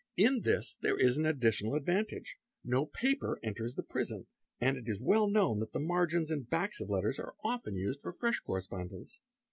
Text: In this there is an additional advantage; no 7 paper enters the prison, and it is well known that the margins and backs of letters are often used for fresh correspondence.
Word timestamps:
In 0.17 0.41
this 0.41 0.79
there 0.81 0.97
is 0.99 1.17
an 1.19 1.27
additional 1.27 1.75
advantage; 1.75 2.39
no 2.63 2.85
7 2.85 2.89
paper 2.91 3.39
enters 3.43 3.75
the 3.75 3.83
prison, 3.83 4.25
and 4.59 4.75
it 4.75 4.87
is 4.87 4.99
well 4.99 5.27
known 5.29 5.59
that 5.59 5.73
the 5.73 5.79
margins 5.79 6.31
and 6.31 6.49
backs 6.49 6.81
of 6.81 6.89
letters 6.89 7.19
are 7.19 7.35
often 7.43 7.75
used 7.75 8.01
for 8.01 8.11
fresh 8.11 8.39
correspondence. 8.39 9.19